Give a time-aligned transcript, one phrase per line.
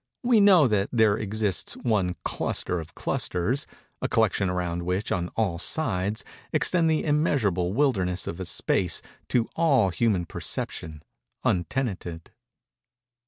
[0.23, 6.25] We know that there exists one cluster of clusters—a collection around which, on all sides,
[6.51, 11.03] extend the immeasurable wildernesses of a Space to all human perception
[11.43, 12.31] untenanted.